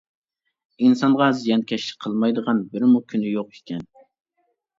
ئىنسانغا 0.87 1.27
زىيانكەشلىك 1.41 1.99
قىلمايدىغان 2.07 2.63
بىرمۇ 2.73 3.03
كۈنى 3.15 3.31
يوق 3.35 3.55
ئىكەن. 3.61 3.87